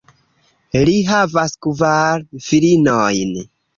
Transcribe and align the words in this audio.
Li 0.89 0.95
havas 1.09 1.53
kvar 1.67 2.25
filinojn. 2.47 3.37